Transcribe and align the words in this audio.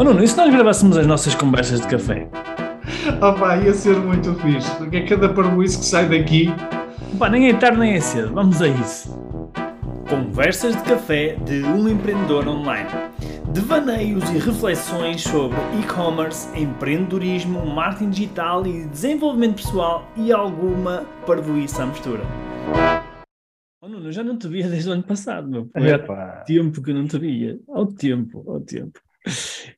Oh 0.00 0.02
Nuno, 0.02 0.24
e 0.24 0.26
se 0.26 0.34
nós 0.34 0.50
gravássemos 0.50 0.96
as 0.96 1.06
nossas 1.06 1.34
conversas 1.34 1.82
de 1.82 1.86
café? 1.86 2.26
Oh 3.20 3.34
pá, 3.38 3.58
ia 3.58 3.74
ser 3.74 3.98
muito 3.98 4.34
fixe, 4.36 4.74
porque 4.76 4.96
é 4.96 5.06
cada 5.06 5.28
parboice 5.28 5.78
que 5.78 5.84
sai 5.84 6.08
daqui. 6.08 6.48
Pá, 7.18 7.28
nem 7.28 7.50
é 7.50 7.52
tarde 7.52 7.78
nem 7.78 7.92
é 7.92 8.00
cedo, 8.00 8.32
vamos 8.32 8.62
a 8.62 8.68
isso. 8.68 9.14
Conversas 10.08 10.74
de 10.74 10.82
café 10.84 11.36
de 11.44 11.62
um 11.64 11.86
empreendedor 11.86 12.48
online. 12.48 12.88
Devaneios 13.52 14.24
e 14.30 14.38
reflexões 14.38 15.20
sobre 15.20 15.58
e-commerce, 15.78 16.48
empreendedorismo, 16.58 17.66
marketing 17.66 18.08
digital 18.08 18.66
e 18.66 18.86
desenvolvimento 18.86 19.56
pessoal 19.56 20.10
e 20.16 20.32
alguma 20.32 21.04
parvoíça 21.26 21.82
à 21.82 21.86
mistura. 21.86 22.22
Oh 23.82 23.86
Nuno, 23.86 24.10
já 24.10 24.24
não 24.24 24.38
te 24.38 24.48
via 24.48 24.66
desde 24.66 24.88
o 24.88 24.92
ano 24.94 25.02
passado, 25.02 25.46
meu. 25.46 25.68
Há 25.74 26.42
tempo 26.46 26.80
que 26.80 26.90
eu 26.90 26.94
não 26.94 27.06
te 27.06 27.18
via. 27.18 27.60
Ao 27.68 27.84
tempo, 27.84 28.50
ao 28.50 28.60
tempo. 28.60 28.98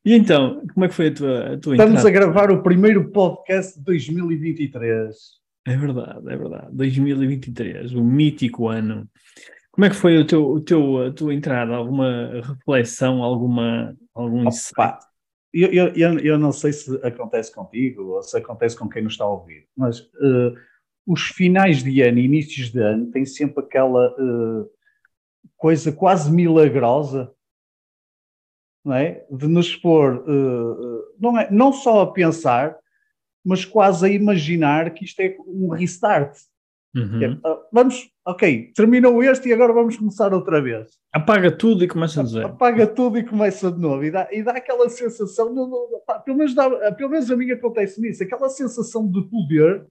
E 0.04 0.14
então, 0.14 0.62
como 0.72 0.84
é 0.84 0.88
que 0.88 0.94
foi 0.94 1.08
a 1.08 1.14
tua, 1.14 1.54
a 1.54 1.58
tua 1.58 1.74
Estamos 1.74 2.00
entrada? 2.00 2.08
a 2.08 2.10
gravar 2.10 2.50
o 2.50 2.62
primeiro 2.62 3.10
podcast 3.10 3.78
de 3.78 3.84
2023. 3.84 5.16
É 5.66 5.76
verdade, 5.76 6.32
é 6.32 6.36
verdade. 6.36 6.68
2023, 6.72 7.92
o 7.94 8.02
mítico 8.02 8.68
ano. 8.68 9.08
Como 9.70 9.84
é 9.84 9.90
que 9.90 9.96
foi 9.96 10.18
o 10.18 10.26
teu, 10.26 10.44
o 10.44 10.60
teu, 10.60 11.06
a 11.06 11.12
tua 11.12 11.34
entrada? 11.34 11.74
Alguma 11.74 12.42
reflexão, 12.44 13.22
alguma, 13.22 13.96
algum? 14.14 14.44
Opa, 14.46 14.98
eu, 15.52 15.72
eu, 15.72 15.88
eu, 15.94 16.18
eu 16.18 16.38
não 16.38 16.52
sei 16.52 16.72
se 16.72 16.94
acontece 17.04 17.54
contigo 17.54 18.02
ou 18.02 18.22
se 18.22 18.36
acontece 18.36 18.76
com 18.76 18.88
quem 18.88 19.02
nos 19.02 19.14
está 19.14 19.24
a 19.24 19.28
ouvir, 19.28 19.66
mas 19.76 20.00
uh, 20.00 20.54
os 21.06 21.22
finais 21.22 21.82
de 21.82 22.00
ano 22.00 22.18
e 22.18 22.24
inícios 22.24 22.70
de 22.70 22.80
ano 22.80 23.10
têm 23.10 23.24
sempre 23.24 23.62
aquela 23.64 24.08
uh, 24.12 24.68
coisa 25.56 25.92
quase 25.92 26.30
milagrosa 26.32 27.32
não 28.84 28.94
é? 28.94 29.24
de 29.30 29.46
nos 29.46 29.74
pôr, 29.76 30.16
uh, 30.28 31.14
não, 31.18 31.38
é, 31.38 31.50
não 31.50 31.72
só 31.72 32.02
a 32.02 32.12
pensar, 32.12 32.76
mas 33.44 33.64
quase 33.64 34.06
a 34.06 34.08
imaginar 34.08 34.92
que 34.92 35.04
isto 35.04 35.20
é 35.20 35.36
um 35.46 35.68
restart. 35.70 36.36
Uhum. 36.94 37.22
É, 37.22 37.28
uh, 37.30 37.62
vamos, 37.72 38.10
ok, 38.26 38.72
terminou 38.74 39.22
este 39.22 39.48
e 39.48 39.52
agora 39.52 39.72
vamos 39.72 39.96
começar 39.96 40.34
outra 40.34 40.60
vez. 40.60 40.90
Apaga 41.12 41.50
tudo 41.50 41.84
e 41.84 41.88
começa 41.88 42.20
a 42.20 42.24
dizer. 42.24 42.44
Apaga 42.44 42.86
tudo 42.86 43.18
e 43.18 43.24
começa 43.24 43.70
de 43.72 43.80
novo. 43.80 44.04
E 44.04 44.10
dá, 44.10 44.28
e 44.30 44.42
dá 44.42 44.52
aquela 44.52 44.88
sensação, 44.88 45.54
pá, 46.06 46.18
pelo, 46.18 46.36
menos 46.36 46.54
dá, 46.54 46.92
pelo 46.92 47.10
menos 47.10 47.30
a 47.30 47.36
mim 47.36 47.50
acontece 47.50 48.00
nisso, 48.00 48.22
aquela 48.22 48.48
sensação 48.50 49.10
de 49.10 49.22
poder 49.22 49.86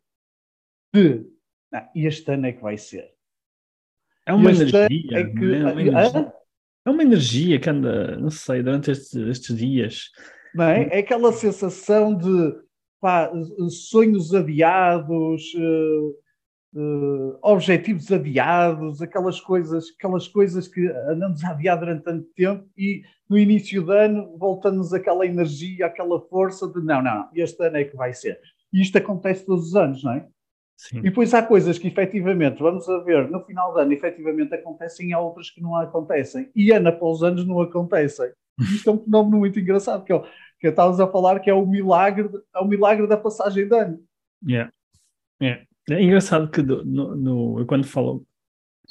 de 0.94 1.26
ah, 1.74 1.90
este 1.96 2.32
ano 2.32 2.48
é 2.48 2.52
que 2.52 2.62
vai 2.62 2.78
ser. 2.78 3.10
É 4.26 4.34
uma 4.34 4.52
Este 4.52 4.76
energia. 4.76 5.18
é 5.18 5.24
que- 5.24 5.56
é, 5.56 5.60
uma 5.60 5.70
ah, 5.70 5.82
energia 5.82 6.34
é 6.86 6.90
uma 6.90 7.04
energia 7.04 7.60
que 7.60 7.70
anda, 7.70 8.18
não 8.18 8.30
sei, 8.30 8.64
durante 8.64 8.92
estes, 8.92 9.14
estes 9.16 9.56
dias. 9.56 10.10
não 10.54 10.66
é? 10.66 10.84
É 10.92 11.00
aquela 11.00 11.32
sensação 11.32 12.16
de 12.16 12.56
pá, 13.00 13.32
sonhos 13.70 14.34
adiados, 14.34 15.44
eh, 15.56 16.22
eh, 16.76 17.38
objetivos 17.42 18.12
adiados, 18.12 19.02
aquelas 19.02 19.42
coisas, 19.42 19.86
aquelas 19.98 20.28
coisas 20.28 20.68
que 20.68 20.88
andamos 21.10 21.44
a 21.44 21.50
adiar 21.52 21.78
durante 21.78 22.04
tanto 22.04 22.28
tempo 22.36 22.66
e 22.78 23.02
no 23.30 23.38
início 23.38 23.84
do 23.84 23.92
ano 23.92 24.38
voltamos 24.38 24.94
aquela 24.94 25.26
energia, 25.26 25.88
aquela 25.88 26.20
força 26.28 26.68
de 26.68 26.82
não, 26.82 27.02
não, 27.02 27.30
este 27.36 27.64
ano 27.66 27.78
é 27.78 27.84
que 27.84 27.96
vai 27.96 28.14
ser. 28.14 28.40
E 28.72 28.82
isto 28.82 28.98
acontece 28.98 29.46
todos 29.46 29.68
os 29.68 29.76
anos, 29.76 30.04
não 30.04 30.14
é? 30.14 30.28
Sim. 30.82 30.98
E 30.98 31.02
depois 31.04 31.32
há 31.34 31.44
coisas 31.44 31.78
que 31.78 31.88
efetivamente, 31.88 32.60
vamos 32.60 32.90
a 32.90 32.98
ver, 33.04 33.30
no 33.30 33.44
final 33.46 33.72
do 33.72 33.80
ano 33.80 33.94
efetivamente 33.94 34.56
acontecem 34.56 35.10
e 35.10 35.14
há 35.14 35.20
outras 35.20 35.52
que 35.52 35.62
não 35.62 35.76
acontecem. 35.76 36.50
E 36.56 36.72
ano 36.72 36.90
após 36.90 37.22
anos 37.22 37.46
não 37.46 37.62
acontecem. 37.62 38.32
Isto 38.60 38.90
é 38.90 38.94
um 38.94 38.98
fenómeno 39.04 39.38
muito 39.38 39.60
engraçado, 39.60 40.04
que, 40.04 40.12
é, 40.12 40.20
que 40.60 40.68
estávamos 40.68 41.00
a 41.00 41.08
falar 41.08 41.40
que 41.40 41.52
é 41.52 41.54
o 41.54 41.68
milagre, 41.68 42.28
é 42.56 42.60
o 42.60 42.66
milagre 42.68 43.06
da 43.06 43.16
passagem 43.16 43.68
de 43.68 43.76
ano. 43.76 44.00
Yeah. 44.44 44.72
Yeah. 45.42 45.64
É 45.90 46.02
engraçado 46.02 46.50
que 46.50 46.62
do- 46.62 46.86
no, 46.86 47.16
no- 47.16 47.60
eu 47.60 47.66
quando 47.68 47.86
falo, 47.86 48.26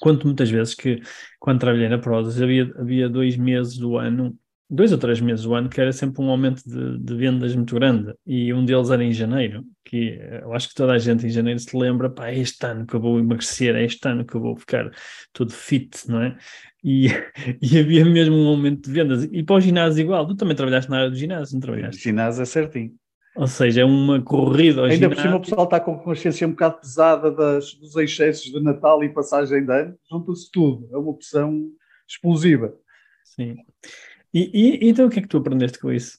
conto 0.00 0.26
muitas 0.26 0.50
vezes 0.50 0.74
que 0.74 1.00
quando 1.40 1.60
trabalhei 1.60 1.88
na 1.88 1.98
Prozas 1.98 2.40
havia, 2.40 2.72
havia 2.78 3.08
dois 3.08 3.36
meses 3.36 3.76
do 3.78 3.96
ano, 3.98 4.38
dois 4.70 4.92
ou 4.92 4.98
três 4.98 5.20
meses 5.20 5.44
do 5.44 5.54
ano, 5.54 5.68
que 5.68 5.80
era 5.80 5.92
sempre 5.92 6.22
um 6.22 6.30
aumento 6.30 6.62
de, 6.64 6.98
de 6.98 7.14
vendas 7.16 7.54
muito 7.56 7.74
grande. 7.74 8.14
E 8.26 8.52
um 8.54 8.64
deles 8.64 8.90
era 8.90 9.02
em 9.02 9.12
janeiro, 9.12 9.64
que 9.84 10.10
eh, 10.20 10.40
eu 10.42 10.52
acho 10.52 10.68
que 10.68 10.74
toda 10.74 10.92
a 10.92 10.98
gente 10.98 11.26
em 11.26 11.30
janeiro 11.30 11.58
se 11.58 11.76
lembra, 11.76 12.08
pá, 12.08 12.28
é 12.28 12.38
este 12.38 12.64
ano 12.64 12.86
que 12.86 12.94
eu 12.94 13.00
vou 13.00 13.18
emagrecer, 13.18 13.74
é 13.74 13.84
este 13.84 14.06
ano 14.08 14.24
que 14.24 14.34
eu 14.36 14.40
vou 14.40 14.56
ficar 14.56 14.90
todo 15.32 15.52
fit, 15.52 16.08
não 16.08 16.22
é? 16.22 16.38
E, 16.84 17.08
e 17.60 17.78
havia 17.78 18.04
mesmo 18.04 18.36
um 18.36 18.48
aumento 18.48 18.86
de 18.86 18.92
vendas. 18.92 19.24
E 19.24 19.42
para 19.42 19.56
o 19.56 19.60
ginásio 19.60 20.02
igual, 20.02 20.26
tu 20.26 20.36
também 20.36 20.56
trabalhaste 20.56 20.90
na 20.90 20.98
área 20.98 21.10
do 21.10 21.16
ginásio, 21.16 21.54
não 21.54 21.58
O 21.58 21.62
trabalhaste? 21.62 22.02
ginásio 22.02 22.42
é 22.42 22.46
certinho. 22.46 22.92
Ou 23.34 23.46
seja, 23.46 23.82
é 23.82 23.84
uma 23.84 24.20
corrida 24.22 24.80
ao 24.82 24.86
Ainda 24.86 25.08
por 25.08 25.16
cima 25.16 25.38
o 25.38 25.38
ginásio. 25.38 25.40
pessoal 25.40 25.64
está 25.64 25.80
com 25.80 25.98
consciência 25.98 26.46
um 26.46 26.50
bocado 26.50 26.80
pesada 26.80 27.30
das, 27.30 27.74
dos 27.74 27.96
excessos 27.96 28.44
de 28.50 28.60
Natal 28.60 29.02
e 29.04 29.08
passagem 29.12 29.64
de 29.64 29.72
ano. 29.72 29.96
Junta-se 30.10 30.50
tudo. 30.50 30.88
É 30.92 30.96
uma 30.96 31.10
opção 31.10 31.70
explosiva. 32.08 32.74
Sim. 33.24 33.56
E, 34.32 34.50
e- 34.52 34.88
então 34.88 35.06
o 35.06 35.10
que 35.10 35.18
é 35.18 35.22
que 35.22 35.28
tu 35.28 35.38
aprendeste 35.38 35.78
com 35.78 35.92
isso? 35.92 36.18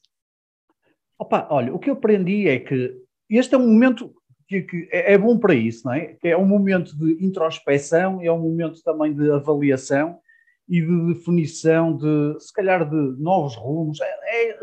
Opa, 1.18 1.48
olha, 1.50 1.74
o 1.74 1.80
que 1.80 1.90
eu 1.90 1.94
aprendi 1.94 2.48
é 2.48 2.60
que 2.60 2.98
este 3.30 3.56
é 3.56 3.58
um 3.58 3.68
momento 3.68 4.14
que, 4.48 4.64
que 4.64 4.90
é, 4.92 5.14
é 5.14 5.18
bom 5.18 5.38
para 5.38 5.54
isso, 5.54 5.86
não 5.86 5.94
é? 5.94 6.18
É 6.24 6.36
um 6.36 6.46
momento 6.46 6.98
de 6.98 7.24
introspecção, 7.24 8.22
é 8.22 8.32
um 8.32 8.40
momento 8.40 8.82
também 8.84 9.14
de 9.14 9.32
avaliação 9.32 10.20
e 10.68 10.82
de 10.82 11.14
definição 11.14 11.96
de, 11.96 12.40
se 12.40 12.52
calhar, 12.54 12.90
de 12.90 12.96
novos 13.22 13.56
rumos. 13.56 14.00
É, 14.02 14.50
é, 14.50 14.58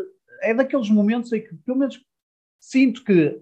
é 0.51 0.55
daqueles 0.55 0.91
momentos 0.91 1.33
em 1.33 1.41
que, 1.43 1.55
pelo 1.65 1.79
menos, 1.79 2.01
sinto 2.61 3.05
que 3.05 3.41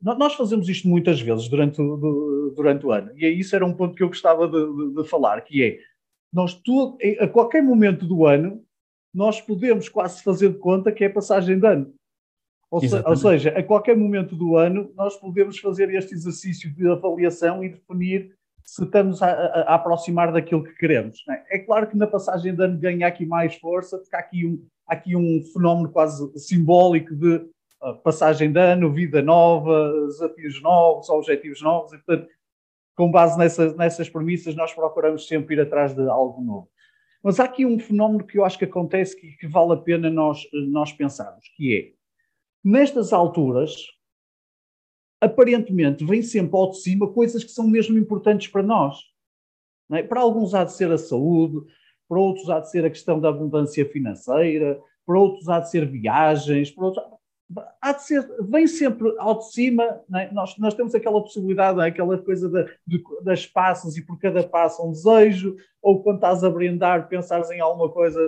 no- 0.00 0.14
nós 0.14 0.34
fazemos 0.34 0.68
isto 0.68 0.88
muitas 0.88 1.20
vezes 1.20 1.48
durante 1.48 1.80
o, 1.82 2.52
durante 2.56 2.86
o 2.86 2.92
ano, 2.92 3.10
e 3.16 3.26
é 3.26 3.28
isso 3.28 3.54
era 3.54 3.66
um 3.66 3.74
ponto 3.74 3.94
que 3.94 4.02
eu 4.02 4.08
gostava 4.08 4.48
de, 4.48 4.54
de- 4.94 5.02
de 5.02 5.08
falar, 5.08 5.40
que 5.42 5.62
é, 5.62 5.78
nós 6.32 6.54
tu- 6.54 6.96
a 7.20 7.28
qualquer 7.28 7.62
momento 7.62 8.06
do 8.06 8.24
ano, 8.24 8.64
nós 9.14 9.40
podemos 9.40 9.88
quase 9.88 10.22
fazer 10.22 10.50
de 10.50 10.58
conta 10.58 10.92
que 10.92 11.04
é 11.04 11.08
passagem 11.08 11.58
de 11.58 11.66
ano. 11.66 11.92
Ou, 12.70 12.80
se- 12.80 12.94
ou 13.08 13.16
seja, 13.16 13.50
a 13.50 13.62
qualquer 13.62 13.96
momento 13.96 14.36
do 14.36 14.56
ano, 14.56 14.92
nós 14.94 15.16
podemos 15.16 15.58
fazer 15.58 15.92
este 15.94 16.14
exercício 16.14 16.70
de 16.74 16.86
avaliação 16.88 17.64
e 17.64 17.70
definir 17.70 18.36
se 18.62 18.84
estamos 18.84 19.22
a, 19.22 19.30
a- 19.30 19.60
a 19.62 19.74
aproximar 19.76 20.30
daquilo 20.32 20.62
que 20.62 20.74
queremos. 20.74 21.24
É 21.50 21.56
É 21.56 21.58
claro 21.60 21.86
que 21.86 21.96
na 21.96 22.06
passagem 22.06 22.54
de 22.54 22.62
ano 22.62 22.78
ganha 22.78 23.06
aqui 23.06 23.24
mais 23.24 23.54
força, 23.56 23.96
porque 23.98 24.14
há 24.14 24.18
aqui 24.18 24.46
um, 24.46 24.62
há 24.86 24.92
aqui 24.94 25.16
um 25.16 25.42
fenómeno 25.54 25.90
quase 25.90 26.30
simbólico 26.38 27.14
de 27.14 27.46
ah, 27.80 27.94
passagem 27.94 28.52
de 28.52 28.60
ano, 28.60 28.92
vida 28.92 29.22
nova, 29.22 29.90
desafios 30.06 30.60
novos, 30.60 31.08
objetivos 31.08 31.62
novos, 31.62 31.92
e 31.94 31.96
portanto, 31.96 32.28
com 32.94 33.10
base 33.10 33.38
nessas, 33.38 33.74
nessas 33.76 34.10
premissas, 34.10 34.54
nós 34.54 34.74
procuramos 34.74 35.26
sempre 35.26 35.54
ir 35.54 35.60
atrás 35.60 35.94
de 35.94 36.06
algo 36.08 36.42
novo. 36.42 36.68
Mas 37.22 37.40
há 37.40 37.44
aqui 37.44 37.66
um 37.66 37.78
fenómeno 37.78 38.24
que 38.24 38.38
eu 38.38 38.44
acho 38.44 38.58
que 38.58 38.64
acontece 38.64 39.18
que, 39.18 39.36
que 39.36 39.46
vale 39.46 39.72
a 39.72 39.76
pena 39.76 40.08
nós, 40.08 40.46
nós 40.52 40.92
pensarmos, 40.92 41.48
que 41.56 41.76
é, 41.76 41.92
nestas 42.62 43.12
alturas, 43.12 43.74
aparentemente 45.20 46.04
vem 46.04 46.22
sempre 46.22 46.56
ao 46.56 46.70
de 46.70 46.78
cima 46.78 47.12
coisas 47.12 47.42
que 47.42 47.50
são 47.50 47.66
mesmo 47.66 47.98
importantes 47.98 48.48
para 48.48 48.62
nós. 48.62 48.98
é? 49.92 50.02
Para 50.02 50.20
alguns 50.20 50.54
há 50.54 50.64
de 50.64 50.72
ser 50.72 50.90
a 50.92 50.98
saúde, 50.98 51.66
para 52.08 52.18
outros 52.18 52.48
há 52.48 52.60
de 52.60 52.70
ser 52.70 52.84
a 52.84 52.90
questão 52.90 53.20
da 53.20 53.28
abundância 53.28 53.84
financeira, 53.84 54.80
para 55.04 55.18
outros 55.18 55.48
há 55.48 55.60
de 55.60 55.70
ser 55.70 55.86
viagens, 55.86 56.70
para 56.70 56.84
outros 56.84 57.17
há 57.80 57.92
de 57.92 58.02
ser, 58.04 58.28
vem 58.42 58.66
sempre 58.66 59.14
ao 59.18 59.38
de 59.38 59.52
cima, 59.52 60.02
é? 60.14 60.30
nós, 60.32 60.56
nós 60.58 60.74
temos 60.74 60.94
aquela 60.94 61.20
possibilidade, 61.22 61.80
aquela 61.80 62.18
coisa 62.18 62.48
da- 62.48 62.64
de- 62.86 63.02
das 63.22 63.46
passos 63.46 63.96
e 63.96 64.04
por 64.04 64.18
cada 64.18 64.42
passo 64.46 64.86
um 64.86 64.90
desejo, 64.90 65.56
ou 65.80 66.02
quando 66.02 66.16
estás 66.16 66.44
a 66.44 66.50
brindar, 66.50 67.08
pensares 67.08 67.50
em 67.50 67.60
alguma 67.60 67.90
coisa. 67.90 68.20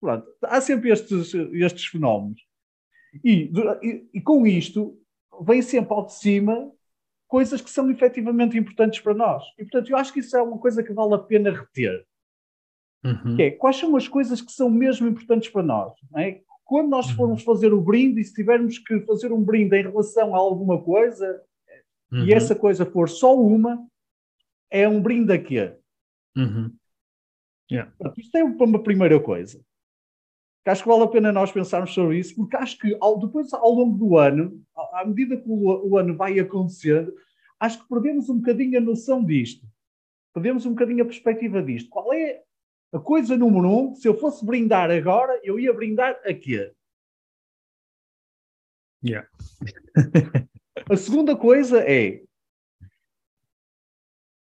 Pronto, 0.00 0.26
há 0.44 0.60
sempre 0.60 0.90
estes, 0.90 1.34
estes 1.34 1.86
fenómenos. 1.86 2.40
E, 3.24 3.50
e- 3.82 4.08
e 4.14 4.20
com 4.20 4.46
isto, 4.46 4.96
vem 5.40 5.62
sempre 5.62 5.92
ao 5.94 6.06
de 6.06 6.14
cima 6.14 6.70
coisas 7.26 7.60
que 7.60 7.70
são 7.70 7.90
efetivamente 7.90 8.56
importantes 8.56 9.00
para 9.00 9.14
nós. 9.14 9.44
E, 9.58 9.64
portanto, 9.64 9.90
eu 9.90 9.96
acho 9.96 10.12
que 10.12 10.20
isso 10.20 10.36
é 10.36 10.42
uma 10.42 10.58
coisa 10.58 10.82
que 10.82 10.92
vale 10.92 11.14
a 11.14 11.18
pena 11.18 11.50
reter. 11.50 12.06
Uhum. 13.04 13.36
É, 13.38 13.50
quais 13.50 13.76
são 13.76 13.94
as 13.96 14.08
coisas 14.08 14.40
que 14.40 14.50
são 14.52 14.70
mesmo 14.70 15.06
importantes 15.08 15.48
para 15.50 15.62
nós? 15.62 15.92
é? 16.16 16.40
Quando 16.68 16.90
nós 16.90 17.08
Uhum. 17.08 17.16
formos 17.16 17.42
fazer 17.42 17.72
o 17.72 17.80
brinde, 17.80 18.20
e 18.20 18.24
se 18.24 18.34
tivermos 18.34 18.78
que 18.78 19.00
fazer 19.00 19.32
um 19.32 19.42
brinde 19.42 19.74
em 19.78 19.82
relação 19.84 20.34
a 20.34 20.38
alguma 20.38 20.78
coisa, 20.82 21.42
Uhum. 22.12 22.24
e 22.26 22.32
essa 22.34 22.54
coisa 22.54 22.84
for 22.84 23.08
só 23.08 23.34
uma, 23.34 23.86
é 24.70 24.86
um 24.86 25.00
brinde 25.00 25.32
a 25.32 25.42
quê? 25.42 25.74
Uhum. 26.36 26.70
Portanto, 27.98 28.20
isto 28.20 28.36
é 28.36 28.44
uma 28.44 28.82
primeira 28.82 29.18
coisa. 29.18 29.60
Que 30.62 30.70
acho 30.70 30.82
que 30.82 30.88
vale 30.88 31.04
a 31.04 31.08
pena 31.08 31.32
nós 31.32 31.50
pensarmos 31.50 31.94
sobre 31.94 32.18
isso, 32.18 32.34
porque 32.36 32.56
acho 32.56 32.78
que 32.78 32.94
ao- 33.00 33.18
depois, 33.18 33.50
ao 33.54 33.72
longo 33.72 33.96
do 33.96 34.18
ano, 34.18 34.62
à 34.76 35.00
à 35.00 35.04
medida 35.06 35.36
que 35.38 35.48
o, 35.48 35.88
o 35.90 35.96
ano 35.96 36.16
vai 36.16 36.38
acontecendo, 36.38 37.14
acho 37.58 37.80
que 37.82 37.88
perdemos 37.88 38.28
um 38.28 38.36
bocadinho 38.38 38.76
a 38.76 38.80
noção 38.80 39.24
disto. 39.24 39.66
Perdemos 40.34 40.66
um 40.66 40.70
bocadinho 40.70 41.02
a 41.02 41.06
perspectiva 41.06 41.62
disto. 41.62 41.88
Qual 41.88 42.12
é 42.12 42.42
a 42.92 42.98
coisa 42.98 43.36
número 43.36 43.68
um? 43.68 43.94
Se 43.94 44.08
eu 44.08 44.18
fosse 44.18 44.44
brindar 44.44 44.90
agora, 44.90 45.40
eu 45.42 45.58
ia 45.58 45.72
brindar 45.72 46.18
a 46.24 46.34
quê? 46.34 46.72
Yeah. 49.04 49.28
a 50.90 50.96
segunda 50.96 51.36
coisa 51.36 51.80
é 51.80 52.22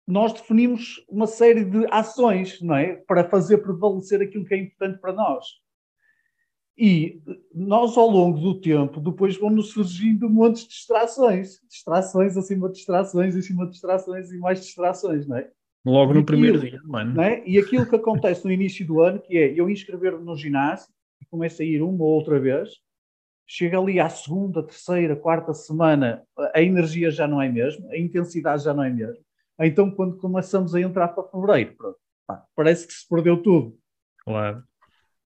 nós 0.07 0.33
definimos 0.33 1.03
uma 1.09 1.25
série 1.25 1.65
de 1.65 1.87
ações, 1.89 2.61
não 2.61 2.75
é? 2.75 2.95
Para 2.95 3.27
fazer 3.27 3.57
prevalecer 3.57 4.21
aquilo 4.21 4.45
que 4.45 4.53
é 4.53 4.57
importante 4.57 4.99
para 4.99 5.13
nós. 5.13 5.45
E 6.77 7.21
nós, 7.53 7.97
ao 7.97 8.09
longo 8.09 8.39
do 8.39 8.59
tempo, 8.59 8.99
depois 8.99 9.37
vão-nos 9.37 9.71
surgindo 9.71 10.29
montes 10.29 10.63
de 10.63 10.69
distrações. 10.69 11.59
Distrações 11.67 12.37
acima 12.37 12.67
de 12.67 12.75
distrações, 12.75 13.35
acima 13.35 13.65
de 13.65 13.71
distrações 13.71 14.31
e 14.31 14.37
mais 14.37 14.61
distrações, 14.61 15.25
não 15.25 15.37
é? 15.37 15.49
Logo 15.85 16.13
no 16.13 16.25
primeiro 16.25 16.59
dia, 16.59 16.81
mano. 16.83 17.21
É? 17.21 17.43
E 17.45 17.59
aquilo 17.59 17.85
que 17.85 17.95
acontece 17.95 18.43
no 18.43 18.51
início 18.51 18.85
do 18.85 19.01
ano, 19.01 19.19
que 19.19 19.37
é 19.37 19.53
eu 19.59 19.69
inscrever-me 19.69 20.23
no 20.23 20.35
ginásio 20.35 20.87
e 21.21 21.25
começo 21.25 21.61
a 21.61 21.65
ir 21.65 21.81
uma 21.81 22.03
ou 22.03 22.09
outra 22.09 22.39
vez, 22.39 22.69
chega 23.47 23.77
ali 23.77 23.99
à 23.99 24.09
segunda, 24.09 24.63
terceira, 24.63 25.15
quarta 25.15 25.53
semana, 25.53 26.23
a 26.53 26.61
energia 26.61 27.11
já 27.11 27.27
não 27.27 27.39
é 27.41 27.47
mesmo, 27.47 27.87
a 27.91 27.97
intensidade 27.97 28.63
já 28.63 28.73
não 28.73 28.83
é 28.83 28.89
mesmo. 28.89 29.23
Então, 29.59 29.91
quando 29.91 30.17
começamos 30.17 30.73
a 30.73 30.81
entrar 30.81 31.09
para 31.09 31.23
fevereiro, 31.23 31.75
pronto, 31.77 31.97
pá, 32.27 32.43
parece 32.55 32.87
que 32.87 32.93
se 32.93 33.07
perdeu 33.07 33.41
tudo. 33.41 33.77
Claro. 34.25 34.63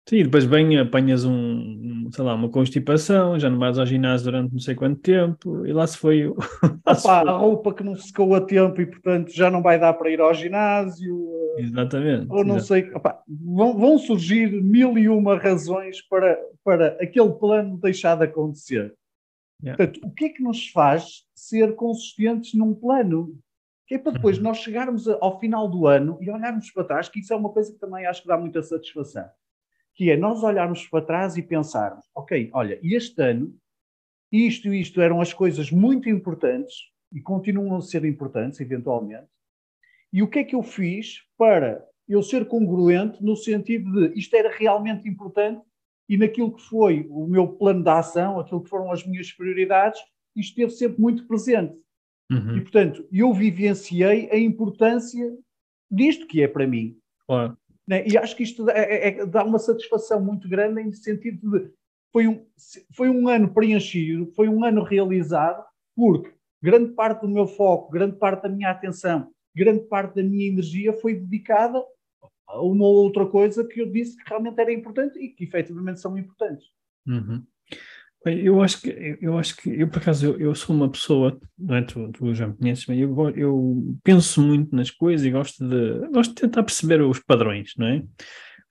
Sim, 0.09 0.23
depois 0.23 0.47
bem 0.47 0.79
apanhas 0.79 1.27
um, 1.27 2.09
sei 2.11 2.25
lá, 2.25 2.35
uma 2.35 2.49
constipação, 2.49 3.39
já 3.39 3.51
não 3.51 3.59
vais 3.59 3.79
ao 3.79 3.85
ginásio 3.85 4.25
durante 4.25 4.53
não 4.53 4.59
sei 4.59 4.75
quanto 4.75 5.03
tempo, 5.03 5.67
e 5.67 5.73
lá 5.75 5.87
se 5.87 5.99
foi. 5.99 6.27
lá 6.87 6.95
se 6.95 7.07
Opa, 7.07 7.21
foi. 7.21 7.29
A 7.29 7.37
roupa 7.37 7.75
que 7.75 7.85
não 7.85 7.95
secou 7.95 8.35
a 8.35 8.41
tempo 8.41 8.81
e, 8.81 8.87
portanto, 8.87 9.31
já 9.31 9.51
não 9.51 9.61
vai 9.61 9.79
dar 9.79 9.93
para 9.93 10.11
ir 10.11 10.19
ao 10.19 10.33
ginásio. 10.33 11.29
Exatamente. 11.59 12.27
Ou 12.31 12.43
não 12.43 12.57
exatamente. 12.57 12.87
sei. 12.87 12.97
Opa, 12.97 13.23
vão, 13.29 13.77
vão, 13.77 13.99
surgir 13.99 14.51
mil 14.63 14.97
e 14.97 15.11
uma 15.11 15.37
razões 15.37 16.01
para, 16.01 16.39
para 16.65 16.97
aquele 17.03 17.33
plano 17.33 17.77
deixar 17.77 18.17
de 18.17 18.25
acontecer. 18.25 18.95
Yeah. 19.63 19.77
Portanto, 19.77 20.07
o 20.07 20.11
que 20.11 20.25
é 20.25 20.29
que 20.31 20.43
nos 20.43 20.71
faz 20.71 21.25
ser 21.35 21.75
consistentes 21.75 22.55
num 22.55 22.73
plano? 22.73 23.39
Que 23.87 23.97
é 23.97 23.99
para 23.99 24.13
depois 24.13 24.39
uhum. 24.39 24.45
nós 24.45 24.57
chegarmos 24.57 25.07
ao 25.07 25.39
final 25.39 25.69
do 25.69 25.87
ano 25.87 26.17
e 26.23 26.31
olharmos 26.31 26.71
para 26.71 26.85
trás, 26.85 27.11
que 27.11 27.21
isso 27.21 27.35
é 27.35 27.37
uma 27.37 27.51
coisa 27.51 27.71
que 27.71 27.79
também 27.79 28.07
acho 28.07 28.23
que 28.23 28.29
dá 28.29 28.39
muita 28.39 28.63
satisfação 28.63 29.29
que 29.99 30.13
é 30.13 30.17
nós 30.17 30.45
olharmos 30.45 30.87
para 30.87 31.05
trás 31.05 31.37
e 31.37 31.43
pensarmos, 31.43 32.07
ok, 32.15 32.51
olha, 32.53 32.79
este 32.85 33.21
ano, 33.21 33.53
isto 34.31 34.73
e 34.73 34.81
isto 34.81 35.01
eram 35.01 35.21
as 35.21 35.33
coisas 35.33 35.73
muito 35.73 36.09
importantes 36.09 36.73
e 37.13 37.21
continuam 37.21 37.77
a 37.77 37.81
ser 37.81 38.05
importantes, 38.05 38.61
eventualmente, 38.61 39.27
e 40.13 40.23
o 40.23 40.29
que 40.29 40.39
é 40.39 40.45
que 40.45 40.55
eu 40.55 40.63
fiz 40.63 41.25
para 41.37 41.85
eu 42.09 42.23
ser 42.23 42.47
congruente 42.47 43.21
no 43.21 43.35
sentido 43.35 43.91
de 43.91 44.17
isto 44.17 44.37
era 44.37 44.57
realmente 44.57 45.09
importante 45.09 45.61
e 46.09 46.17
naquilo 46.17 46.55
que 46.55 46.63
foi 46.63 47.05
o 47.11 47.27
meu 47.27 47.49
plano 47.49 47.83
de 47.83 47.91
ação, 47.91 48.39
aquilo 48.39 48.63
que 48.63 48.71
foram 48.71 48.93
as 48.93 49.05
minhas 49.05 49.33
prioridades, 49.33 50.01
isto 50.37 50.51
esteve 50.51 50.71
sempre 50.71 51.01
muito 51.01 51.27
presente. 51.27 51.75
Uhum. 52.31 52.57
E, 52.57 52.61
portanto, 52.61 53.05
eu 53.11 53.35
vivenciei 53.35 54.31
a 54.31 54.39
importância 54.39 55.37
disto 55.91 56.25
que 56.29 56.41
é 56.41 56.47
para 56.47 56.69
mim. 56.69 56.97
Claro. 57.27 57.59
Né? 57.89 58.07
E 58.07 58.19
acho 58.19 58.37
que 58.37 58.43
isto 58.43 58.69
é, 58.69 58.85
é, 58.85 59.09
é, 59.09 59.27
dá 59.27 59.43
uma 59.43 59.59
satisfação 59.59 60.23
muito 60.23 60.47
grande 60.47 60.83
em 60.83 60.93
sentido 60.93 61.51
de 61.51 61.71
foi 62.13 62.27
um, 62.27 62.47
foi 62.95 63.09
um 63.09 63.29
ano 63.29 63.53
preenchido, 63.53 64.31
foi 64.35 64.49
um 64.49 64.63
ano 64.63 64.83
realizado, 64.83 65.65
porque 65.97 66.33
grande 66.63 66.93
parte 66.93 67.23
do 67.23 67.29
meu 67.29 67.47
foco, 67.47 67.91
grande 67.91 68.17
parte 68.17 68.43
da 68.43 68.49
minha 68.49 68.71
atenção, 68.71 69.31
grande 69.57 69.85
parte 69.87 70.17
da 70.17 70.23
minha 70.23 70.49
energia 70.49 70.93
foi 70.93 71.15
dedicada 71.15 71.83
a 72.47 72.61
uma 72.63 72.85
ou 72.85 73.05
outra 73.05 73.27
coisa 73.27 73.67
que 73.67 73.81
eu 73.81 73.91
disse 73.91 74.17
que 74.17 74.29
realmente 74.29 74.61
era 74.61 74.73
importante 74.73 75.19
e 75.19 75.29
que 75.29 75.45
efetivamente 75.45 76.01
são 76.01 76.17
importantes. 76.19 76.67
Uhum. 77.07 77.43
Eu 78.25 78.61
acho 78.61 78.81
que, 78.81 79.19
eu 79.21 79.39
acho 79.39 79.57
que, 79.57 79.71
eu 79.71 79.89
por 79.89 79.99
acaso, 79.99 80.27
eu, 80.27 80.41
eu 80.41 80.55
sou 80.55 80.75
uma 80.75 80.91
pessoa, 80.91 81.39
não 81.57 81.77
é? 81.77 81.83
Tu, 81.83 82.11
tu 82.13 82.35
já 82.35 82.49
me 82.49 82.55
conheces 82.57 82.85
bem, 82.85 82.99
eu, 82.99 83.31
eu 83.31 83.97
penso 84.03 84.43
muito 84.43 84.75
nas 84.75 84.91
coisas 84.91 85.25
e 85.25 85.31
gosto 85.31 85.67
de, 85.67 86.09
gosto 86.09 86.35
de 86.35 86.41
tentar 86.41 86.65
perceber 86.65 87.01
os 87.01 87.21
padrões, 87.21 87.75
não 87.77 87.87
é? 87.87 88.03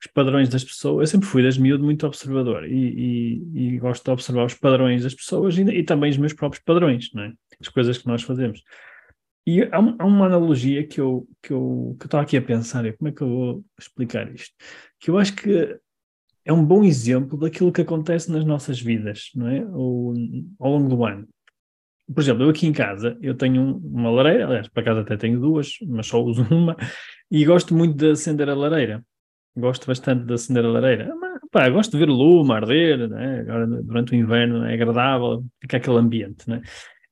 Os 0.00 0.06
padrões 0.12 0.50
das 0.50 0.62
pessoas. 0.62 1.00
Eu 1.00 1.06
sempre 1.06 1.28
fui, 1.28 1.42
desde 1.42 1.62
miúdo, 1.62 1.82
muito 1.82 2.06
observador 2.06 2.66
e, 2.66 3.42
e, 3.54 3.74
e 3.74 3.78
gosto 3.78 4.04
de 4.04 4.10
observar 4.10 4.44
os 4.44 4.54
padrões 4.54 5.02
das 5.02 5.14
pessoas 5.14 5.56
e, 5.56 5.62
e, 5.62 5.82
também 5.82 6.10
os 6.10 6.18
meus 6.18 6.34
próprios 6.34 6.62
padrões, 6.62 7.10
não 7.14 7.24
é? 7.24 7.32
As 7.58 7.68
coisas 7.68 7.96
que 7.96 8.06
nós 8.06 8.22
fazemos. 8.22 8.62
E 9.46 9.62
há, 9.62 9.76
há 9.76 10.04
uma 10.04 10.26
analogia 10.26 10.86
que 10.86 11.00
eu, 11.00 11.26
que 11.42 11.54
eu, 11.54 11.96
que 11.98 12.04
estava 12.04 12.22
aqui 12.22 12.36
a 12.36 12.42
pensar, 12.42 12.84
como 12.98 13.08
é 13.08 13.12
que 13.12 13.22
eu 13.22 13.28
vou 13.28 13.64
explicar 13.80 14.30
isto? 14.32 14.54
Que 15.00 15.10
eu 15.10 15.16
acho 15.16 15.34
que 15.34 15.80
é 16.48 16.52
um 16.52 16.64
bom 16.64 16.82
exemplo 16.82 17.38
daquilo 17.38 17.70
que 17.70 17.82
acontece 17.82 18.32
nas 18.32 18.42
nossas 18.42 18.80
vidas, 18.80 19.30
não 19.34 19.48
é? 19.48 19.66
Ou, 19.66 20.14
ao 20.58 20.70
longo 20.72 20.88
do 20.88 21.04
ano. 21.04 21.28
Por 22.12 22.22
exemplo, 22.22 22.42
eu 22.42 22.48
aqui 22.48 22.66
em 22.66 22.72
casa, 22.72 23.18
eu 23.20 23.34
tenho 23.34 23.76
uma 23.84 24.10
lareira, 24.10 24.46
aliás, 24.46 24.66
para 24.66 24.82
casa 24.82 25.00
até 25.02 25.14
tenho 25.18 25.38
duas, 25.38 25.74
mas 25.86 26.06
só 26.06 26.24
uso 26.24 26.42
uma, 26.50 26.74
e 27.30 27.44
gosto 27.44 27.74
muito 27.74 27.94
de 27.98 28.12
acender 28.12 28.48
a 28.48 28.54
lareira. 28.54 29.04
Gosto 29.54 29.86
bastante 29.86 30.24
de 30.24 30.32
acender 30.32 30.64
a 30.64 30.70
lareira. 30.70 31.14
Mas, 31.16 31.38
pá, 31.50 31.68
gosto 31.68 31.92
de 31.92 31.98
ver 31.98 32.08
o 32.08 32.14
lume 32.14 32.50
arder, 32.54 33.10
né? 33.10 33.40
agora 33.40 33.66
durante 33.66 34.12
o 34.12 34.16
inverno 34.16 34.64
é 34.64 34.72
agradável, 34.72 35.44
fica 35.60 35.76
aquele 35.76 35.98
ambiente, 35.98 36.48
né? 36.48 36.62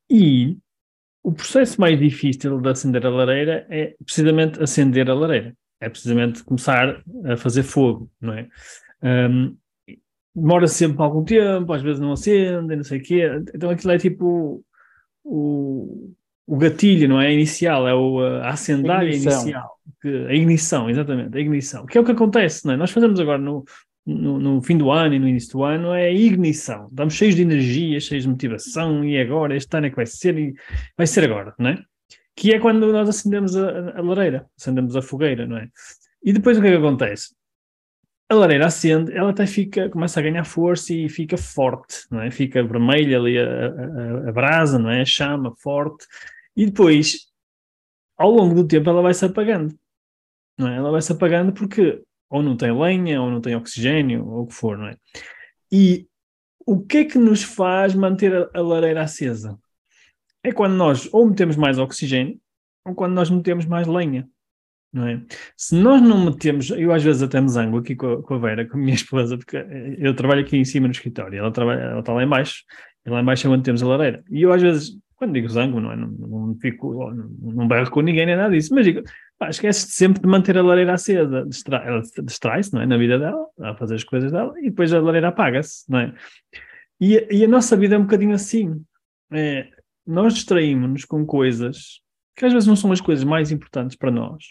E 0.09 0.57
o 1.23 1.31
processo 1.31 1.79
mais 1.79 1.99
difícil 1.99 2.59
de 2.59 2.69
acender 2.71 3.05
a 3.05 3.11
lareira 3.11 3.67
é 3.69 3.95
precisamente 4.03 4.63
acender 4.63 5.11
a 5.11 5.15
lareira. 5.15 5.55
É 5.79 5.91
precisamente 5.91 6.43
começar 6.43 7.03
a 7.27 7.37
fazer 7.37 7.65
fogo, 7.65 8.11
não 8.19 8.33
é? 8.33 8.49
Um, 9.03 9.57
demora 10.35 10.67
sempre 10.67 11.03
algum 11.03 11.25
tempo, 11.25 11.73
às 11.73 11.83
vezes 11.83 12.01
não 12.01 12.13
acende, 12.13 12.77
não 12.77 12.85
sei 12.85 12.99
o 12.99 13.03
quê. 13.03 13.23
Então 13.55 13.71
aquilo 13.71 13.93
é 13.93 13.99
tipo 13.99 14.63
o, 15.25 16.13
o 16.47 16.57
gatilho, 16.57 17.09
não 17.09 17.21
é? 17.21 17.33
Inicial, 17.33 17.89
é 17.89 17.95
o, 17.95 18.21
a 18.21 18.51
acendar 18.51 19.05
inicial. 19.05 19.77
Que, 20.01 20.09
a 20.09 20.35
ignição, 20.35 20.89
exatamente, 20.89 21.37
a 21.37 21.41
ignição. 21.41 21.87
Que 21.87 21.99
é 21.99 22.01
o 22.01 22.05
que 22.05 22.13
acontece, 22.13 22.67
não 22.67 22.75
é? 22.75 22.77
Nós 22.77 22.91
fazemos 22.91 23.19
agora 23.19 23.39
no, 23.39 23.65
no, 24.07 24.39
no, 24.39 24.63
fim 24.63 24.77
do 24.77 24.91
ano 24.91 25.15
e 25.15 25.19
no 25.19 25.27
início 25.27 25.53
do 25.53 25.65
ano 25.65 25.93
é 25.93 26.07
a 26.07 26.13
ignição. 26.13 26.89
Estamos 26.89 27.15
cheios 27.15 27.35
de 27.35 27.43
energia, 27.43 27.99
cheios 27.99 28.25
de 28.25 28.31
motivação 28.31 29.05
e 29.05 29.19
agora, 29.19 29.57
este 29.57 29.77
ano 29.77 29.87
é 29.87 29.91
que 29.91 29.97
vai 29.97 30.07
ser 30.07 30.39
e 30.39 30.55
vai 30.97 31.07
ser 31.07 31.25
agora, 31.25 31.55
não 31.59 31.71
é? 31.71 31.83
Que 32.37 32.55
é 32.55 32.61
quando 32.61 32.93
nós 32.93 33.09
acendemos 33.09 33.57
a, 33.57 33.69
a, 33.69 33.99
a 33.99 34.03
lareira, 34.03 34.47
acendemos 34.59 34.95
a 34.95 35.03
fogueira, 35.03 35.47
não 35.47 35.57
é? 35.57 35.69
E 36.23 36.33
depois 36.33 36.59
o 36.59 36.61
que 36.61 36.69
é 36.69 36.71
que 36.71 36.77
acontece? 36.77 37.35
A 38.29 38.35
lareira 38.35 38.67
acende, 38.67 39.13
ela 39.13 39.31
até 39.31 39.47
fica, 39.47 39.89
começa 39.89 40.19
a 40.19 40.23
ganhar 40.23 40.45
força 40.45 40.93
e 40.93 41.09
fica 41.09 41.37
forte, 41.37 42.07
não 42.11 42.21
é? 42.21 42.31
Fica 42.31 42.63
vermelha 42.63 43.19
ali 43.19 43.39
a, 43.39 43.45
a, 43.45 44.29
a 44.29 44.33
brasa, 44.33 44.79
não 44.79 44.91
é? 44.91 45.03
A 45.03 45.05
chama 45.05 45.55
forte. 45.57 46.07
E 46.57 46.67
depois, 46.67 47.29
ao 48.17 48.31
longo 48.31 48.55
do 48.55 48.67
tempo, 48.67 48.91
ela 48.91 49.03
vai 49.03 49.15
se 49.15 49.25
apagando, 49.25 49.79
não 50.59 50.69
é? 50.69 50.77
Ela 50.77 50.91
vai 50.91 51.03
se 51.03 51.13
apagando 51.13 51.53
porque 51.53 52.03
ou 52.29 52.43
não 52.43 52.57
tem 52.57 52.77
lenha, 52.77 53.23
ou 53.23 53.31
não 53.31 53.41
tem 53.41 53.55
oxigênio, 53.55 54.27
ou 54.27 54.43
o 54.43 54.47
que 54.49 54.55
for, 54.55 54.77
não 54.77 54.89
é? 54.89 54.97
E 55.71 56.09
o 56.67 56.85
que 56.85 56.99
é 56.99 57.05
que 57.05 57.19
nos 57.19 57.45
faz 57.45 57.95
manter 57.95 58.35
a, 58.35 58.51
a 58.53 58.61
lareira 58.61 59.03
acesa? 59.03 59.57
É 60.43 60.51
quando 60.53 60.75
nós 60.75 61.09
ou 61.13 61.27
metemos 61.29 61.57
mais 61.57 61.79
oxigênio, 61.79 62.41
ou 62.85 62.95
quando 62.95 63.15
nós 63.15 63.31
metemos 63.31 63.67
mais 63.67 63.87
lenha 63.87 64.29
não 64.97 65.07
é? 65.07 65.23
Se 65.57 65.75
nós 65.75 66.01
não 66.01 66.25
metemos, 66.25 66.71
eu 66.71 66.91
às 66.91 67.03
vezes 67.03 67.23
até 67.23 67.39
me 67.39 67.49
zango 67.51 67.79
aqui 67.79 67.95
com 67.95 68.15
a, 68.15 68.23
com 68.23 68.35
a 68.35 68.39
Vera, 68.39 68.67
com 68.67 68.79
a 68.79 68.81
minha 68.81 68.95
esposa, 68.97 69.37
porque 69.37 69.57
eu 69.99 70.15
trabalho 70.17 70.41
aqui 70.41 70.57
em 70.57 70.65
cima 70.65 70.89
no 70.89 70.93
escritório, 70.93 71.39
ela, 71.39 71.53
trabalha, 71.53 71.81
ela 71.81 72.01
está 72.01 72.15
lá 72.15 72.25
embaixo, 72.25 72.65
e 73.05 73.11
lá 73.11 73.21
embaixo 73.21 73.47
é 73.47 73.51
onde 73.51 73.63
temos 73.63 73.83
a 73.83 73.87
lareira. 73.87 74.25
E 74.31 74.43
eu 74.43 74.53
às 74.53 74.63
vezes, 74.63 74.99
quando 75.15 75.35
digo 75.35 75.49
zango, 75.49 75.81
não 75.81 75.93
é? 75.93 75.97
Não, 75.97 76.09
não 76.09 76.57
fico, 76.59 77.13
não, 77.15 77.53
não 77.53 77.69
berro 77.69 77.91
com 77.91 78.01
ninguém 78.01 78.25
nem 78.25 78.37
nada 78.37 78.55
disso, 78.55 78.75
mas 78.75 78.87
digo, 78.87 79.03
pá, 79.39 79.51
esquece 79.51 79.91
sempre 79.91 80.23
de 80.23 80.29
manter 80.29 80.57
a 80.57 80.63
lareira 80.63 80.95
acesa, 80.95 81.45
distrai, 81.47 81.87
ela 81.87 82.03
distrai-se, 82.25 82.73
não 82.73 82.81
é? 82.81 82.87
Na 82.87 82.97
vida 82.97 83.19
dela, 83.19 83.47
a 83.61 83.75
fazer 83.77 83.97
as 83.97 84.05
coisas 84.05 84.33
dela, 84.33 84.55
e 84.61 84.71
depois 84.71 84.93
a 84.95 85.01
lareira 85.01 85.29
apaga-se, 85.29 85.85
não 85.91 86.01
é? 86.01 86.15
E, 86.99 87.27
e 87.31 87.45
a 87.45 87.49
nossa 87.49 87.77
vida 87.77 87.95
é 87.95 87.99
um 87.99 88.03
bocadinho 88.03 88.35
assim. 88.35 88.83
É, 89.31 89.69
nós 90.07 90.33
distraímos-nos 90.33 91.05
com 91.05 91.27
coisas 91.27 92.01
que 92.35 92.47
às 92.47 92.53
vezes 92.53 92.67
não 92.67 92.77
são 92.77 92.93
as 92.93 93.01
coisas 93.01 93.25
mais 93.25 93.51
importantes 93.51 93.97
para 93.97 94.11
nós 94.11 94.45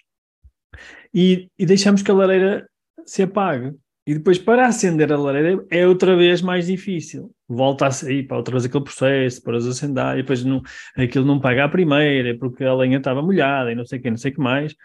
e, 1.14 1.50
e 1.58 1.66
deixamos 1.66 2.02
que 2.02 2.12
a 2.12 2.14
lareira 2.14 2.68
se 3.06 3.24
apague. 3.24 3.74
E 4.08 4.14
depois, 4.14 4.38
para 4.38 4.68
acender 4.68 5.12
a 5.12 5.18
lareira, 5.18 5.66
é 5.72 5.88
outra 5.88 6.16
vez 6.16 6.42
mais 6.42 6.68
difícil. 6.68 7.32
Volta 7.48 7.88
a 7.88 7.92
sair 7.92 8.24
para 8.28 8.38
outra 8.38 8.52
vez 8.52 8.66
aquele 8.66 8.84
processo, 8.84 9.42
para 9.42 9.58
as 9.58 9.66
acender, 9.66 10.14
e 10.14 10.22
depois 10.22 10.44
não, 10.44 10.62
aquilo 10.96 11.26
não 11.26 11.40
paga 11.40 11.66
a 11.66 11.70
primeira, 11.70 12.38
porque 12.38 12.64
a 12.64 12.74
lenha 12.76 12.98
estava 12.98 13.24
molhada 13.24 13.72
e 13.72 13.76
não 13.76 13.86
sei 13.86 13.98
o 13.98 14.02
que, 14.02 14.10
não 14.12 14.18
sei 14.18 14.32
o 14.32 14.36
que 14.36 14.42
mais. 14.42 14.76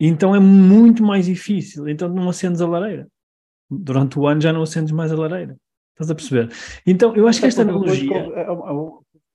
Então 0.00 0.34
é 0.34 0.40
muito 0.40 1.02
mais 1.02 1.26
difícil. 1.26 1.88
Então 1.88 2.08
não 2.08 2.28
acendes 2.28 2.60
a 2.60 2.66
lareira. 2.66 3.06
Durante 3.70 4.18
o 4.18 4.26
ano 4.26 4.40
já 4.40 4.52
não 4.52 4.62
acendes 4.62 4.92
mais 4.92 5.12
a 5.12 5.16
lareira. 5.16 5.56
Estás 5.92 6.10
a 6.10 6.14
perceber? 6.14 6.48
Então 6.86 7.14
eu 7.16 7.26
acho 7.26 7.40
que 7.40 7.46
esta 7.46 7.62
analogia. 7.62 8.30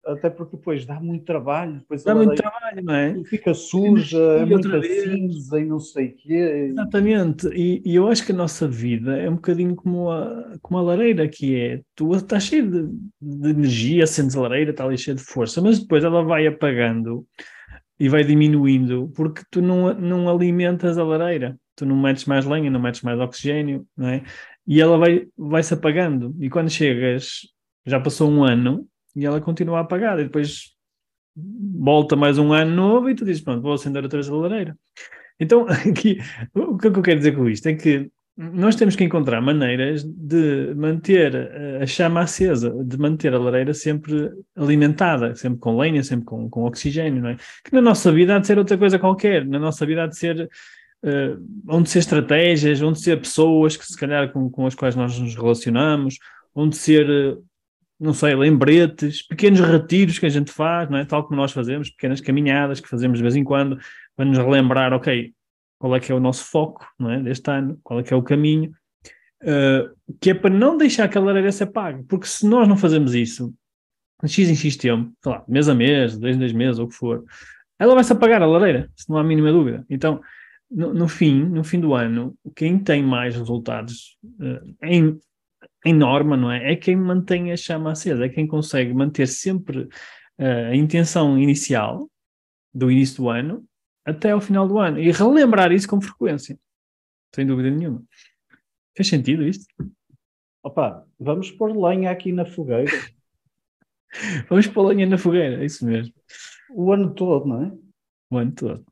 Até 0.03 0.31
porque 0.31 0.57
depois 0.57 0.83
dá 0.83 0.99
muito 0.99 1.25
trabalho. 1.25 1.79
Depois 1.79 2.03
dá 2.03 2.15
muito 2.15 2.35
trabalho, 2.35 2.83
não 2.83 2.93
é? 2.93 3.23
Fica 3.23 3.53
suja, 3.53 4.17
é 4.17 4.45
muita 4.45 4.81
cinza 4.81 5.59
e 5.59 5.65
não 5.65 5.79
sei 5.79 6.07
o 6.07 6.15
quê. 6.15 6.69
Exatamente, 6.71 7.47
e, 7.49 7.83
e, 7.85 7.95
eu 7.95 8.07
acho 8.07 8.25
que 8.25 8.31
a 8.31 8.35
nossa 8.35 8.67
vida 8.67 9.15
é 9.17 9.29
um 9.29 9.35
bocadinho 9.35 9.75
como 9.75 10.09
a, 10.09 10.57
como 10.61 10.79
a 10.79 10.81
lareira, 10.81 11.27
que 11.27 11.55
é, 11.55 11.81
tu 11.95 12.15
estás 12.15 12.45
cheio 12.45 12.69
de, 12.69 12.89
de 13.21 13.49
energia, 13.49 14.07
sentes 14.07 14.35
a 14.35 14.41
lareira, 14.41 14.71
está 14.71 14.85
ali 14.85 14.97
cheia 14.97 15.15
de 15.15 15.23
força, 15.23 15.61
mas 15.61 15.79
depois 15.79 16.03
ela 16.03 16.23
vai 16.23 16.47
apagando 16.47 17.25
e 17.99 18.09
vai 18.09 18.23
diminuindo 18.23 19.11
porque 19.15 19.43
tu 19.51 19.61
não, 19.61 19.93
não 19.93 20.27
alimentas 20.27 20.97
a 20.97 21.03
lareira, 21.03 21.55
tu 21.75 21.85
não 21.85 21.95
metes 21.95 22.25
mais 22.25 22.45
lenha, 22.45 22.71
não 22.71 22.81
metes 22.81 23.03
mais 23.03 23.19
oxigênio, 23.19 23.85
não 23.95 24.07
é? 24.07 24.23
E 24.65 24.81
ela 24.81 24.97
vai, 24.97 25.27
vai 25.37 25.61
se 25.61 25.75
apagando, 25.75 26.35
e 26.39 26.49
quando 26.49 26.71
chegas, 26.71 27.41
já 27.85 27.99
passou 27.99 28.31
um 28.31 28.43
ano, 28.43 28.87
e 29.15 29.25
ela 29.25 29.41
continua 29.41 29.79
apagada. 29.79 30.21
E 30.21 30.25
depois 30.25 30.75
volta 31.35 32.15
mais 32.15 32.37
um 32.37 32.53
ano 32.53 32.75
novo 32.75 33.09
e 33.09 33.15
tu 33.15 33.25
dizes, 33.25 33.41
pronto, 33.41 33.61
vou 33.61 33.73
acender 33.73 34.03
outra 34.03 34.19
vez 34.19 34.29
a 34.29 34.35
lareira. 34.35 34.77
Então, 35.39 35.65
aqui, 35.89 36.17
o 36.53 36.77
que 36.77 36.87
é 36.87 36.91
que 36.91 36.99
eu 36.99 37.03
quero 37.03 37.19
dizer 37.19 37.35
com 37.35 37.49
isto? 37.49 37.67
É 37.67 37.73
que 37.73 38.11
nós 38.37 38.75
temos 38.75 38.95
que 38.95 39.03
encontrar 39.03 39.41
maneiras 39.41 40.03
de 40.03 40.73
manter 40.75 41.35
a 41.81 41.85
chama 41.85 42.21
acesa, 42.21 42.71
de 42.83 42.97
manter 42.97 43.33
a 43.33 43.39
lareira 43.39 43.73
sempre 43.73 44.31
alimentada, 44.55 45.35
sempre 45.35 45.59
com 45.59 45.77
lenha, 45.77 46.01
sempre 46.03 46.25
com, 46.25 46.49
com 46.49 46.63
oxigênio, 46.63 47.21
não 47.21 47.29
é? 47.29 47.37
Que 47.63 47.73
na 47.73 47.81
nossa 47.81 48.11
vida 48.11 48.35
há 48.35 48.39
de 48.39 48.47
ser 48.47 48.57
outra 48.57 48.77
coisa 48.77 48.97
qualquer, 48.97 49.45
na 49.45 49.59
nossa 49.59 49.85
vida 49.85 50.03
há 50.03 50.07
de 50.07 50.17
ser, 50.17 50.49
uh, 51.03 51.45
onde 51.67 51.89
ser 51.89 51.99
estratégias, 51.99 52.81
onde 52.81 52.99
ser 52.99 53.19
pessoas 53.19 53.75
que 53.75 53.85
se 53.85 53.97
calhar 53.97 54.31
com, 54.31 54.49
com 54.49 54.65
as 54.65 54.75
quais 54.75 54.95
nós 54.95 55.19
nos 55.19 55.35
relacionamos, 55.35 56.17
onde 56.55 56.77
ser 56.77 57.09
uh, 57.09 57.43
não 58.01 58.15
sei, 58.15 58.35
lembretes, 58.35 59.21
pequenos 59.21 59.59
retiros 59.59 60.17
que 60.17 60.25
a 60.25 60.29
gente 60.29 60.51
faz, 60.51 60.89
não 60.89 60.97
é? 60.97 61.05
tal 61.05 61.23
como 61.23 61.39
nós 61.39 61.51
fazemos, 61.51 61.91
pequenas 61.91 62.19
caminhadas 62.19 62.79
que 62.79 62.89
fazemos 62.89 63.19
de 63.19 63.21
vez 63.21 63.35
em 63.35 63.43
quando, 63.43 63.77
para 64.15 64.25
nos 64.25 64.39
relembrar, 64.39 64.91
ok, 64.91 65.31
qual 65.77 65.95
é 65.95 65.99
que 65.99 66.11
é 66.11 66.15
o 66.15 66.19
nosso 66.19 66.45
foco 66.45 66.83
não 66.97 67.11
é? 67.11 67.21
deste 67.21 67.49
ano, 67.51 67.79
qual 67.83 67.99
é 67.99 68.03
que 68.03 68.11
é 68.11 68.17
o 68.17 68.23
caminho, 68.23 68.71
uh, 69.43 69.95
que 70.19 70.31
é 70.31 70.33
para 70.33 70.49
não 70.49 70.77
deixar 70.77 71.03
aquela 71.03 71.27
lareira 71.27 71.51
se 71.51 71.61
apague, 71.61 72.03
porque 72.05 72.25
se 72.25 72.47
nós 72.47 72.67
não 72.67 72.75
fazemos 72.75 73.13
isso, 73.13 73.53
de 74.23 74.31
X 74.31 74.49
em 74.49 74.55
X 74.55 74.75
tempo, 74.77 75.13
sei 75.21 75.31
lá, 75.31 75.43
mês 75.47 75.69
a 75.69 75.75
mês, 75.75 76.17
dois 76.17 76.35
em 76.35 76.39
dois 76.39 76.53
meses, 76.53 76.79
ou 76.79 76.87
o 76.87 76.89
que 76.89 76.95
for, 76.95 77.23
ela 77.77 77.93
vai 77.93 78.03
se 78.03 78.13
apagar 78.13 78.41
a 78.41 78.47
lareira, 78.47 78.89
se 78.95 79.07
não 79.09 79.17
há 79.17 79.21
a 79.21 79.23
mínima 79.23 79.51
dúvida. 79.51 79.85
Então, 79.87 80.21
no, 80.71 80.91
no, 80.91 81.07
fim, 81.07 81.43
no 81.43 81.63
fim 81.63 81.79
do 81.79 81.93
ano, 81.93 82.35
quem 82.55 82.79
tem 82.79 83.03
mais 83.03 83.35
resultados 83.35 84.17
uh, 84.23 84.75
em 84.81 85.19
em 85.85 85.93
norma, 85.93 86.37
não 86.37 86.51
é? 86.51 86.73
É 86.73 86.75
quem 86.75 86.95
mantém 86.95 87.51
a 87.51 87.57
chama 87.57 87.91
acesa, 87.91 88.25
é 88.25 88.29
quem 88.29 88.47
consegue 88.47 88.93
manter 88.93 89.27
sempre 89.27 89.83
uh, 90.39 90.69
a 90.71 90.75
intenção 90.75 91.37
inicial 91.37 92.09
do 92.73 92.91
início 92.91 93.17
do 93.17 93.29
ano 93.29 93.65
até 94.05 94.31
ao 94.31 94.41
final 94.41 94.67
do 94.67 94.77
ano 94.77 94.99
e 94.99 95.11
relembrar 95.11 95.71
isso 95.71 95.87
com 95.87 96.01
frequência, 96.01 96.57
sem 97.33 97.45
dúvida 97.45 97.69
nenhuma. 97.69 98.03
Faz 98.95 99.07
sentido 99.07 99.43
isto? 99.43 99.65
Opa, 100.63 101.05
vamos 101.19 101.51
pôr 101.51 101.75
lenha 101.75 102.11
aqui 102.11 102.31
na 102.31 102.45
fogueira. 102.45 102.91
vamos 104.49 104.67
pôr 104.67 104.87
lenha 104.87 105.07
na 105.07 105.17
fogueira, 105.17 105.61
é 105.61 105.65
isso 105.65 105.85
mesmo. 105.85 106.13
O 106.69 106.91
ano 106.91 107.13
todo, 107.13 107.47
não 107.47 107.63
é? 107.63 107.71
O 108.29 108.37
ano 108.37 108.51
todo. 108.51 108.90